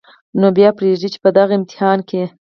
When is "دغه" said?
1.37-1.53